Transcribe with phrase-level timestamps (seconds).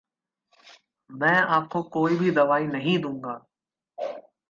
[1.09, 3.45] मैं आपको कोई भी दवाई नहीं दूंगा।